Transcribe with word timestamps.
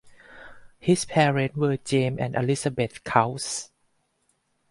His 0.79 1.05
parents 1.05 1.55
were 1.55 1.77
James 1.77 2.17
and 2.19 2.35
Elizabeth 2.35 3.03
Coutts. 3.03 3.69